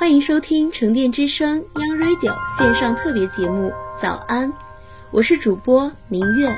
[0.00, 3.70] 欢迎收听沉淀之声 Young Radio 线上特别节目。
[4.00, 4.50] 早安，
[5.10, 6.48] 我是主播明月。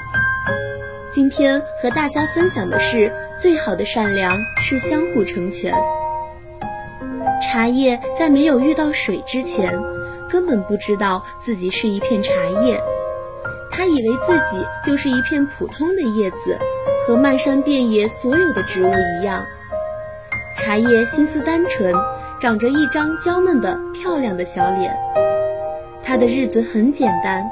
[1.11, 5.75] 今天和大家分享的是，最好的善良是相互成全。
[7.43, 9.77] 茶叶在没有遇到水之前，
[10.31, 12.31] 根本不知道自己是一片茶
[12.65, 12.81] 叶。
[13.73, 16.57] 他以为自己就是一片普通的叶子，
[17.05, 19.45] 和漫山遍野所有的植物一样。
[20.57, 21.93] 茶叶心思单纯，
[22.43, 24.93] 长着一张娇嫩的、漂亮的小脸。
[26.03, 27.49] 他的日子很简单，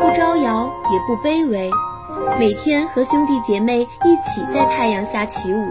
[0.00, 1.70] 不招摇也不卑微，
[2.40, 5.64] 每天和兄弟姐妹一起在太阳下起舞，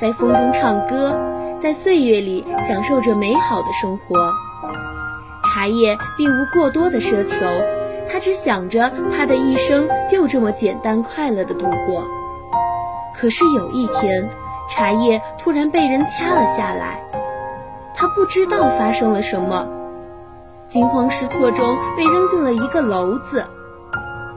[0.00, 1.18] 在风中唱歌，
[1.58, 4.32] 在岁月里享受着美好的生活。
[5.52, 7.36] 茶叶并无过多的奢求。
[8.08, 12.04] 他只想着他的一生就这么简单快乐的度过。
[13.12, 14.30] 可是有一天，
[14.70, 17.00] 茶叶突然被人掐了下来，
[18.08, 19.68] 不知道发生了什么，
[20.68, 23.44] 惊慌失措中被扔进了一个篓子。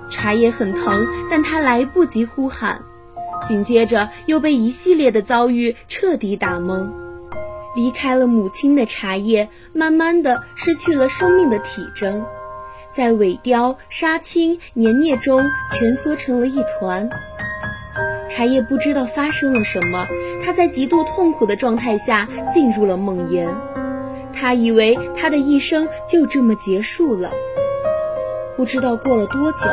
[0.10, 2.84] 茶叶很疼，但他来不及呼喊，
[3.48, 6.90] 紧接着又被一系列的遭遇彻底打懵。
[7.76, 12.26] 离开了母亲的茶叶，慢慢的失去了生命的体征。
[12.92, 17.08] 在萎凋、杀青、粘液中蜷缩成了一团。
[18.30, 20.08] 茶叶不知道发生了什么，
[20.44, 23.48] 他在极度痛苦的状态下进入了梦魇。
[24.32, 27.32] 他以为他的一生就这么结束了。
[28.56, 29.70] 不知道过了多久，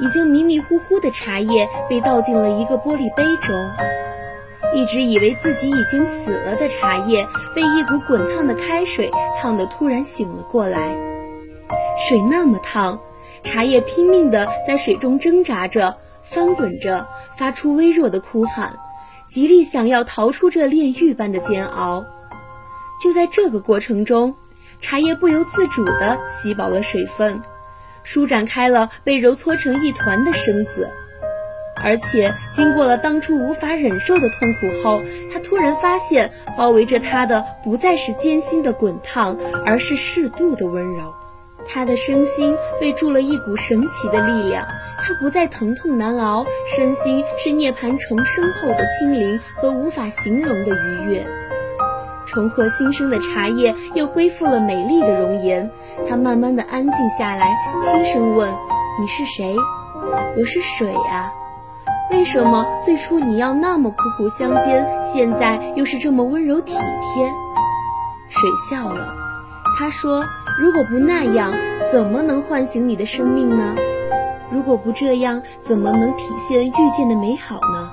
[0.00, 3.54] 已经迷迷糊糊的茶叶被倒进了一个玻璃杯中。
[4.72, 10.96] 一直以为自己已经死了的茶叶，被一股滚烫的开水烫得突然醒了过来。
[11.98, 13.00] 水那么烫，
[13.42, 18.78] 茶叶拼命地在水中挣扎着、翻滚着，发出微弱的哭喊，
[19.28, 22.04] 极力想要逃出这炼狱般的煎熬。
[23.02, 24.34] 就在这个过程中，
[24.80, 27.42] 茶叶不由自主地吸饱了水分，
[28.02, 30.90] 舒展开了被揉搓成一团的身子。
[31.82, 35.02] 而且经过了当初无法忍受的痛苦后，
[35.32, 41.14] 他突然发现，包围着他的不再是艰辛的滚烫，而是适度的温柔。
[41.66, 44.66] 他的身心被注了一股神奇的力量，
[45.02, 51.26] 他不再疼痛难熬，身心是涅槃重生后的清灵和无法形容的愉悦。
[52.26, 55.68] 重获新生的茶叶又恢复了美丽的容颜，
[56.08, 58.48] 他慢慢的安静下来，轻声问
[59.00, 59.56] ：“你是谁
[60.38, 61.32] ？”“我是水啊。
[62.12, 67.32] ”“为什么最初你要那么苦苦相煎，现在又是这么温柔体贴？”
[68.28, 69.12] 水笑了，
[69.80, 70.26] 他说。
[70.58, 71.54] 如果不那样，
[71.90, 73.74] 怎么能唤醒你的生命呢？
[74.52, 77.88] 如果不这样，怎么能体现遇见的美好呢？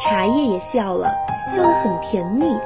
[0.00, 1.12] 茶叶也笑了，
[1.52, 2.56] 笑得很甜蜜。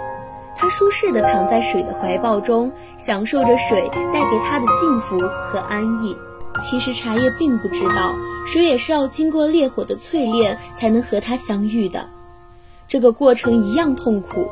[0.54, 6.14] 他舒适地躺在水的怀抱中，享受着水带给他的幸福和安逸。
[6.60, 8.14] 其实茶叶并不知道，
[8.44, 12.04] 水也是要经过烈火的淬炼才能和他相遇的，
[12.86, 14.46] 这个过程一样痛苦。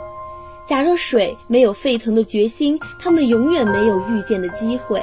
[0.69, 5.03] 假若水没有沸腾的决心，他们永远没有遇见的机会。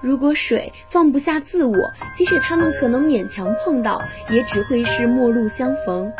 [0.00, 6.12] 如果水放不下自我，即使他们可能勉强碰到，也只会是陌路相逢。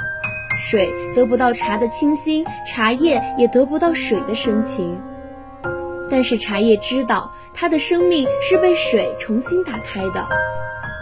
[0.59, 5.00] 水得不到茶的清新，茶叶也得不到水的深情。
[6.11, 10.27] 但是茶叶知道，它的生命是被水重新打开的。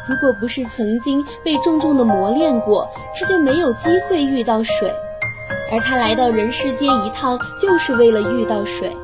[0.07, 4.93] 如果不是曾经被重重的磨练过，他就没有机会遇到水。
[5.71, 8.97] 而他来到人世间一趟，就是为了遇到水。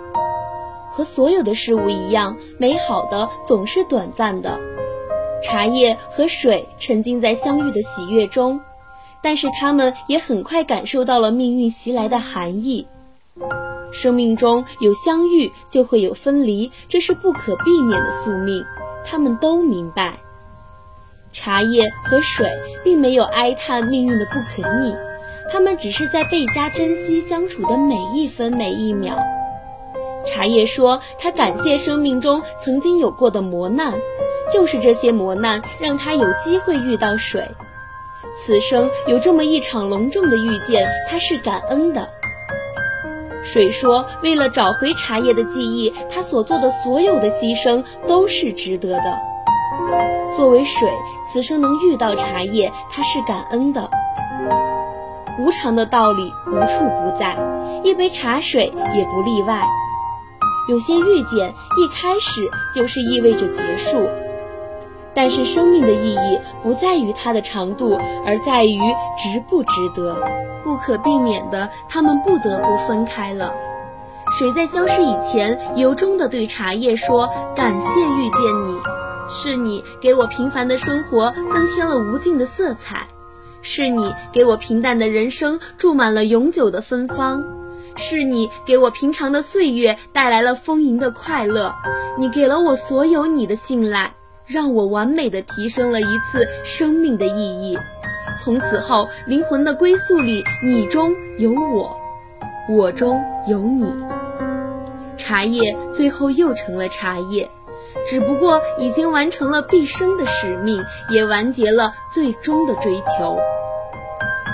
[0.92, 4.60] 和所有的事物一样，美好的总是短暂的。
[5.42, 8.60] 茶叶和水沉浸在相遇的喜悦中，
[9.22, 12.86] 但是他们也很快感受到了命运袭来的寒意。
[13.92, 18.64] 生命中有相遇，就会有分离，这是不可避免的宿命。
[19.04, 20.14] 他们都明白，
[21.30, 22.48] 茶叶和水
[22.82, 24.94] 并没有哀叹命运的不可逆。
[25.50, 29.16] 他们只是在倍加珍惜相处的每一分每一秒。
[30.26, 33.94] 茶叶说：“他感谢生命中曾经有过的磨难，
[34.52, 37.46] 就是这些磨难让他有机会遇到水。
[38.36, 42.08] 此生有这么一场隆重的遇见，他是感恩的。”
[43.44, 49.20] 水说：“为了找回茶叶的记忆，他所做的所有的牺牲都是值得的。
[50.34, 50.90] 作为水，
[51.30, 53.90] 此生能遇到茶叶，他是感恩的。
[55.44, 57.36] 无常的道理无处不在，
[57.84, 59.62] 一杯茶水也不例外。
[60.70, 64.08] 有些遇见一开始就是意味着结束，
[65.12, 68.80] 但是生命的意义不在于它的长度，而在于
[69.18, 70.16] 值不值得。
[70.64, 73.52] 不可避免的，他们不得不分开了。
[74.38, 78.80] 水在消失以前，由衷地对茶叶说：“感谢遇见你，
[79.28, 83.06] 是你给我平凡的生活增添了无尽的色彩。”
[83.64, 87.42] 是你给我平淡的人生注满了永久的芬芳，
[87.96, 91.74] 是你给我平常的岁月带来了丰盈的快乐，
[92.18, 94.12] 你给了我所有你的信赖，
[94.46, 97.78] 让我完美的提升了一次生命的意义。
[98.42, 101.96] 从此后，灵魂的归宿里，你中有我，
[102.68, 103.86] 我中有你。
[105.16, 107.48] 茶叶最后又成了茶叶，
[108.06, 113.38] 只不过已经完成了毕生的使命，也完结了最终的追求。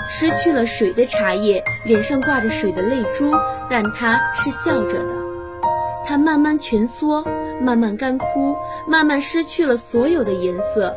[0.09, 3.31] 失去了水的茶叶，脸上挂着水的泪珠，
[3.69, 5.21] 但它是笑着的。
[6.03, 7.23] 它慢慢蜷缩，
[7.61, 8.55] 慢慢干枯，
[8.87, 10.93] 慢慢失去了所有的颜色。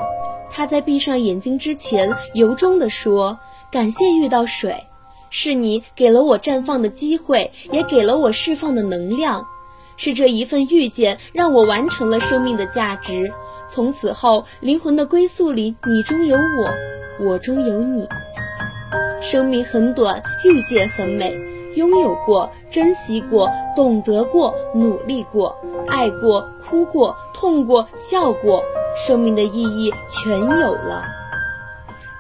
[0.51, 3.39] 它在闭上眼睛之前，由衷地说
[3.71, 4.87] ：“感谢遇到水，
[5.31, 9.47] 是你给了我绽放的机会，也给了我释放的能量。
[10.05, 13.33] 是这一份遇见，让我完成了生命的价值。
[13.67, 18.07] 从此后，灵魂的归宿里，你中有我，我中有你。”
[19.23, 21.35] 生命很短，遇见很美。
[21.77, 25.57] 拥有过，珍惜过，懂得过，努力过，
[25.89, 28.63] 爱过，哭过，痛过，笑过，
[28.95, 31.03] 生命的意义全有了。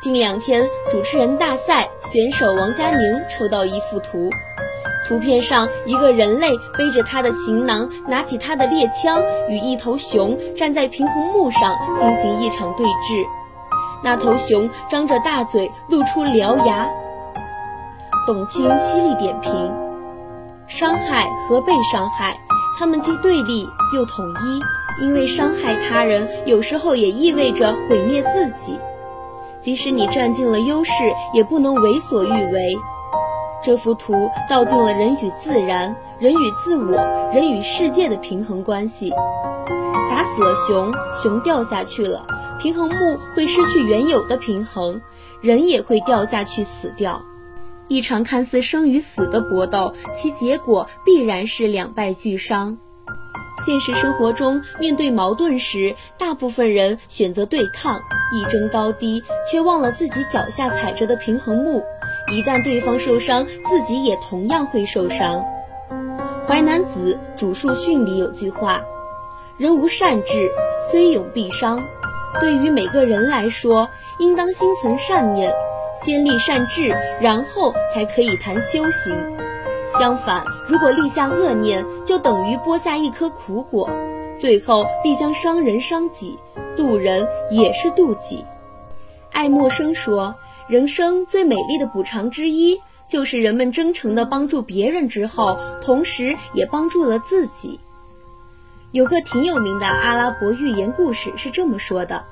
[0.01, 4.31] 近两天，主持人大赛选手王佳宁抽到一幅图，
[5.07, 13.25] 图片上一个人类背着他的行囊，拿起他的猎枪，与一头熊站在平衡木上进行一场对峙。
[14.03, 16.89] 那头熊张着大嘴，露出獠牙。
[18.27, 19.53] 董卿犀利点评：
[20.67, 22.39] 伤害和被伤害，
[22.79, 24.61] 他们既对立又统一。
[25.03, 28.79] 因为伤害他人，有时候也意味着毁灭自己。
[29.61, 30.93] 即使你占尽了优势，
[31.33, 32.79] 也不能为所欲为。
[33.65, 36.97] 这幅图道尽了人与自然、人与自我、
[37.33, 39.11] 人与世界的平衡关系。
[40.11, 42.27] 打死了熊，熊掉下去了。
[42.61, 45.01] 平衡木会失去原有的平衡，
[45.41, 47.23] 人也会掉下去死掉。
[47.89, 52.77] 一场看似生与死的搏斗，其结果必然是两败俱伤。
[53.65, 57.99] 现实生活中，面对矛盾时，大部分人选择对抗，
[58.33, 61.83] 一争高低，却忘了自己脚下踩着的平衡木。
[62.33, 65.45] 一旦对方受伤，自己也同样会受伤。
[66.47, 68.83] 《淮南子·主述训》里有句话
[69.59, 70.51] ：“人无善志，
[70.91, 71.83] 虽勇必伤。”
[72.41, 73.89] 对于每个人来说，
[74.19, 75.53] 应当心存善念，
[76.03, 76.89] 先立善志，
[77.21, 79.15] 然后才可以谈修行。
[79.99, 83.89] 相反，如果立下恶念，就等于播下一颗苦果，
[84.37, 86.39] 最后必将伤人伤己。
[86.77, 88.45] 渡人也是渡己。
[89.31, 90.35] 爱默生说，
[90.67, 97.79] 人生最美丽的补偿之一，就是人们真诚地帮助别人之后，同时也帮助了自己。
[98.93, 102.25] 有个挺有名的阿拉伯寓言故事是这么说的：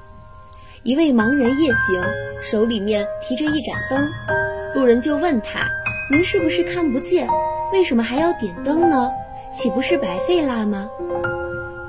[0.82, 2.02] 一位盲人夜行，
[2.40, 4.10] 手里面提着一盏灯，
[4.74, 5.68] 路人就问他
[6.10, 7.28] ：“您是不是看不见？
[7.70, 9.10] 为什么还要点灯呢？
[9.54, 10.88] 岂不是白费啦吗？”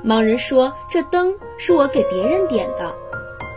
[0.04, 2.94] 盲人说：“这灯是我给别人点的，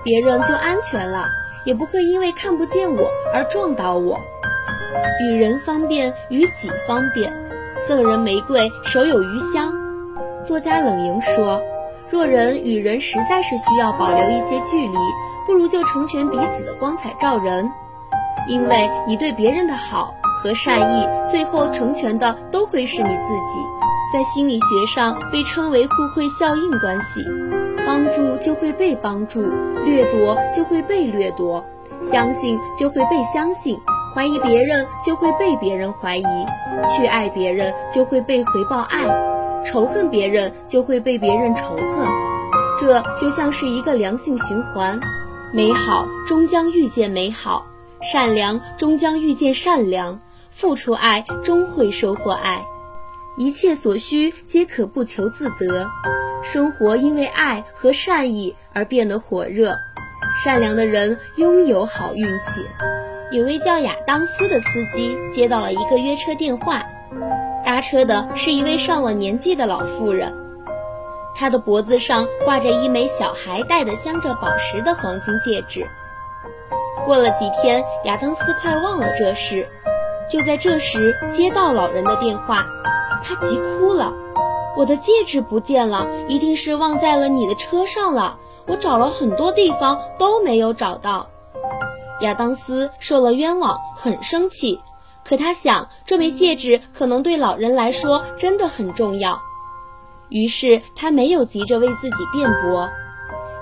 [0.05, 1.27] 别人就安全了，
[1.67, 4.17] 也不会因为看不见我而撞倒我。
[5.21, 7.31] 与人方便，与己方便，
[7.85, 9.73] 赠人玫瑰，手有余香。”
[10.47, 11.61] 作家冷莹说
[12.09, 14.97] ：“若人与人实在是需要保留一些距离，
[15.45, 17.69] 不如就成全彼此的光彩照人。
[18.47, 23.59] 因为你对别人的好和善意，最后成全的都会是你自己。
[24.13, 27.21] 在心理学上被称为互惠效应关系，
[27.97, 29.41] 帮助就会被帮助，
[29.83, 31.65] 掠夺就会被掠夺，
[32.03, 33.75] 相信就会被相信，
[34.13, 36.23] 怀疑别人就会被别人怀疑，
[36.85, 39.03] 去爱别人就会被回报爱。”
[39.65, 42.07] 仇恨别人就会被别人仇恨，
[42.79, 44.99] 这就像是一个良性循环。
[45.51, 47.65] 美好终将遇见美好，
[48.03, 50.19] 善良终将遇见善良，
[50.51, 52.63] 付出爱终会收获爱。
[53.37, 55.87] 一切所需皆可不求自得，
[56.43, 59.77] 生活因为爱和善意而变得火热。
[60.43, 62.65] 善良的人拥有好运气。
[63.31, 66.83] 有位叫亚当斯的司机接到了一个约车电话。
[67.63, 70.33] 搭车的是一位上了年纪的老妇人，
[71.35, 75.85] 他的脖子上挂着一枚小孩戴的镶着宝石的黄金戒指。
[77.05, 79.67] 过了几天，亚当斯快忘了这事。
[80.29, 82.65] 就在这时，接到老人的电话，
[83.23, 84.13] 他急哭了
[84.75, 88.37] ：“我的戒指不见了，一定是忘在了你的车上了。
[88.65, 91.27] 我找了很多地方都没有找到。”
[92.21, 94.79] 亚当斯受了冤枉，很生气。
[95.23, 99.39] 可他想，这枚戒指可能对老人来说真的很重要，
[100.29, 102.89] 于是他没有急着为自己辩驳。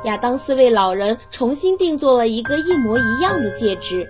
[0.03, 4.07] 亚当斯为老人重新定做了一个一模一样的戒指，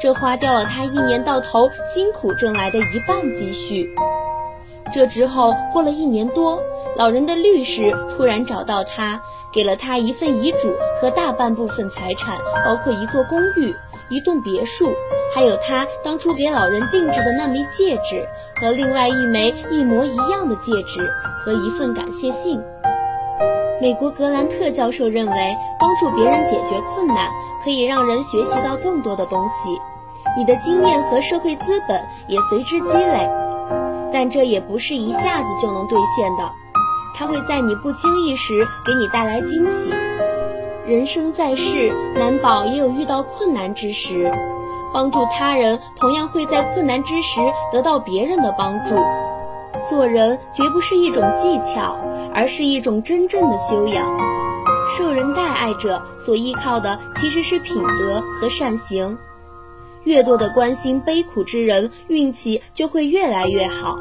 [0.00, 3.90] 这花掉了他一年到头辛苦挣来的一半积蓄。
[4.92, 6.62] 这之后过了一年多，
[6.96, 9.20] 老人的律师突然找到他，
[9.52, 13.74] 给了他一份遗嘱和大半部分财产，包括一座公寓。
[14.10, 14.90] 一栋别墅，
[15.34, 18.26] 还有他当初给老人定制的那枚戒指，
[18.58, 21.06] 和另外一枚一模一样的戒指，
[21.44, 22.58] 和一份感谢信。
[23.80, 27.30] 美国格兰特教授认为，帮助别人解决困难，
[27.62, 29.80] 可以让人学习到更多的东西，
[30.36, 33.30] 你的经验和社会资本也随之积累。
[34.12, 36.50] 但这也不是一下子就能兑现的，
[37.14, 39.92] 它会在你不经意时给你带来惊喜。
[40.86, 44.32] 人生在世，难保也有遇到困难之时。
[44.90, 47.40] 帮助他人，同样会在困难之时
[47.70, 48.96] 得到别人的帮助。
[49.88, 51.98] 做人绝不是一种技巧，
[52.34, 54.06] 而是一种真正的修养。
[54.96, 59.18] 受人待爱者所依靠的其实是品德和善行。
[60.04, 63.98] 越多的关心悲苦之人，运气就会越来越好。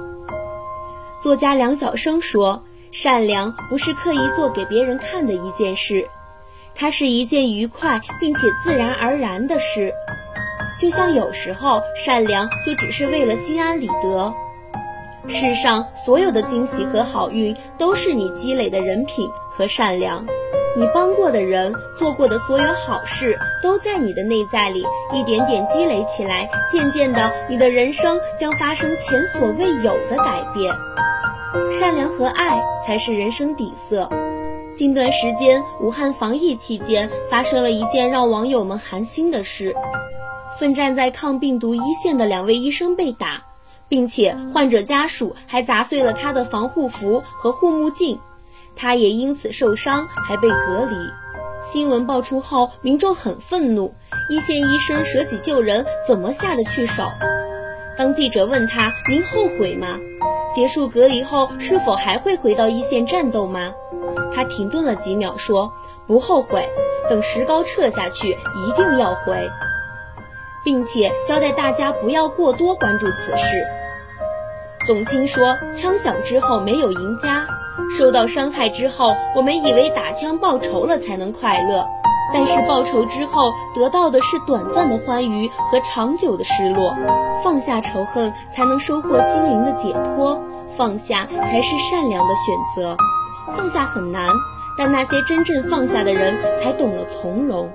[1.22, 6.08] 作家梁晓声说：“善良不是刻意做给别人看的一件事。”
[6.74, 9.92] 它是一件愉快并且自然而然的事，
[10.80, 14.34] 就像有时候善良就只是为了心安理得。
[15.28, 20.24] 世上所有的惊喜和好运都是你积累的人品和善良，
[20.76, 30.74] 你帮过的人做过的所有好事都在你的内在里一点点积累起来，渐渐的，你的人生将发生前所未有的改变。
[31.72, 34.10] 善良和爱才是人生底色。
[34.76, 39.76] 近段时间，武汉防疫期间发生了一件让网友们寒心的事：
[40.60, 43.42] 奋战在抗病毒一线的两位医生被打，
[43.90, 48.20] 并且患者家属还砸碎了他的防护服和护目镜，
[48.76, 50.96] 他也因此受伤，还被隔离。
[51.64, 53.94] 新闻爆出后，民众很愤怒，
[54.30, 57.04] 一线医生舍己救人，怎么下得去手？
[57.98, 59.98] 当记者问他：“您后悔吗？
[60.54, 63.74] 结束隔离后，是否还会回到一线战斗吗？”
[64.34, 65.74] 他停顿了几秒，说
[66.06, 66.70] ：“不后悔，
[67.10, 69.50] 等石膏撤下去，一定要回，
[70.68, 73.66] 并且交代大家不要过多关注此事。”
[74.86, 77.48] 董卿说：“枪响之后没有赢家，
[77.98, 81.86] 受到伤害之后，我们以为打枪报仇了才能快乐，
[82.34, 86.94] 但是报仇之后得到的是短暂的欢愉和长久的失落。
[87.42, 90.42] 放下仇恨，才能收获心灵的解脱，
[90.76, 92.98] 放下才是善良的选择。”
[93.56, 94.30] 放下很难，
[94.78, 97.70] 但那些真正放下的人才懂得从容。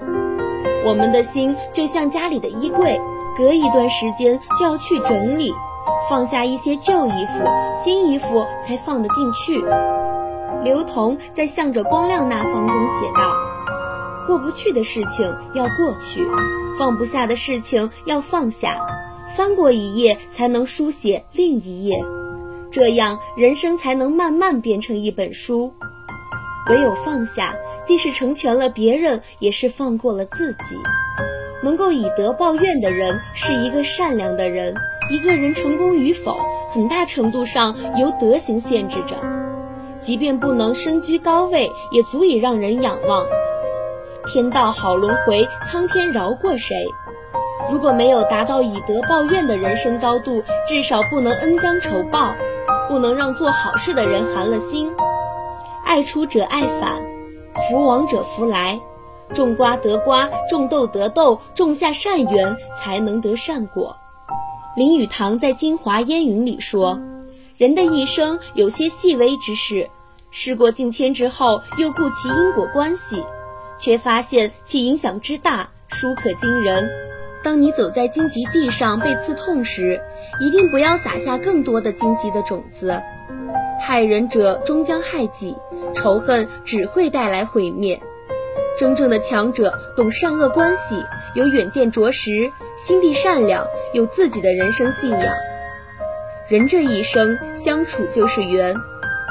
[0.84, 3.00] 我们的心就像家里的衣柜，
[3.36, 5.54] 隔一段时间就要去整理，
[6.10, 7.44] 放下一些旧衣服，
[7.82, 9.64] 新衣服才放得进去。
[10.64, 13.34] 刘同在《向着光亮那方》中写道
[14.26, 16.26] ：“过不去的事情要过去，
[16.78, 18.76] 放不下的事情要放下，
[19.36, 22.04] 翻过一页才能书写另一页。”
[22.70, 25.72] 这样，人生才能慢慢变成一本书。
[26.70, 30.76] 唯有放下，既是成全了别人，也是放过了自己。
[31.62, 34.74] 能够以德报怨的人，是一个善良的人。
[35.10, 36.36] 一个人成功与否，
[36.68, 39.16] 很大程度上由德行限制着。
[40.00, 43.26] 即便不能身居高位，也足以让人仰望。
[44.26, 46.86] 天道好轮回，苍天饶过谁？
[47.70, 52.34] 如果没有达到以德报怨的人生高度，至少不能恩将仇报。
[52.88, 54.92] 不能让做好事的人寒了心，
[55.84, 57.00] 爱出者爱返，
[57.68, 58.80] 福往者福来，
[59.34, 63.96] 种瓜得瓜，种豆得豆，种下善缘才能得善果。
[64.76, 66.98] 林语堂在《京华烟云》里说
[67.58, 69.88] ：“人的一生有些细微之事，
[70.30, 73.22] 事过境迁之后，又顾其因果关系，
[73.78, 76.88] 却发现其影响之大，殊可惊人。”
[77.44, 80.00] 当你走在荆棘地上被刺痛时，
[80.40, 83.02] 一定不要撒下更多的荆棘的种子。
[83.80, 85.56] 害人者终将害己，
[85.94, 88.00] 仇恨只会带来毁灭。
[88.78, 95.34] 真正的强者懂善恶关系，有远见卓识，心地善良，有自己的人生信仰。
[96.48, 98.74] 人这一生相处就是缘，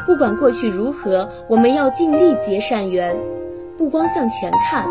[0.05, 3.17] 不管过去如何，我们要尽力结善缘，
[3.77, 4.85] 不光向前看。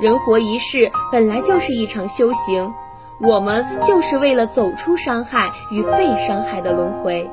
[0.00, 2.72] 人活一世，本来就是一场修行，
[3.20, 7.30] 我们就是为了走出伤害与被伤害的轮回。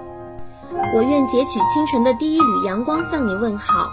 [0.92, 3.90] 我愿截取清晨的第一缕阳光向你问好，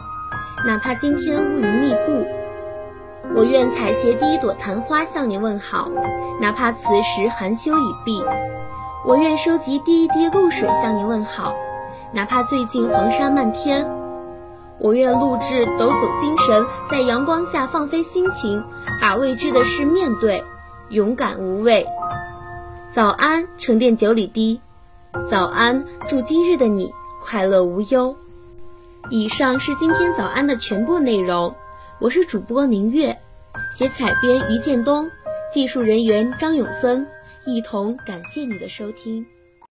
[0.67, 2.27] 哪怕今天乌云密布；
[3.35, 5.91] 我愿采撷第一朵昙花向你问好，
[6.41, 8.23] 哪怕此时寒秋已毕；
[9.07, 11.55] 我愿收集第一滴露水向你问好，
[12.13, 13.87] 哪怕最近黄沙漫天。
[14.79, 18.63] 我愿录制抖擞精神，在阳光下放飞心情，
[19.01, 20.43] 把未知的事面对，
[20.89, 21.87] 勇敢无畏。
[22.89, 24.61] 早安，沉淀九里堤。
[25.29, 28.17] 早安，祝今日的你快乐无忧。
[29.11, 31.53] 以上是今天早安的全部内容。
[31.99, 33.19] 我是主播宁月，
[33.77, 35.11] 写采编于建东，
[35.53, 37.07] 技术人员张永森，
[37.45, 39.27] 一同感谢你的收听。